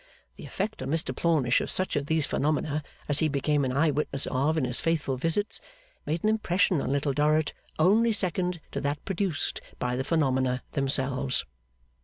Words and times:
The 0.35 0.47
effect 0.47 0.81
on 0.81 0.89
Mr 0.89 1.15
Plornish 1.15 1.61
of 1.61 1.69
such 1.69 1.95
of 1.95 2.07
these 2.07 2.25
phenomena 2.25 2.81
as 3.07 3.19
he 3.19 3.27
became 3.27 3.63
an 3.63 3.71
eye 3.71 3.91
witness 3.91 4.25
of 4.25 4.57
in 4.57 4.65
his 4.65 4.81
faithful 4.81 5.15
visits, 5.15 5.61
made 6.07 6.23
an 6.23 6.29
impression 6.31 6.81
on 6.81 6.91
Little 6.91 7.13
Dorrit 7.13 7.53
only 7.77 8.11
second 8.11 8.61
to 8.71 8.81
that 8.81 9.05
produced 9.05 9.61
by 9.77 9.95
the 9.95 10.03
phenomena 10.03 10.63
themselves. 10.71 11.45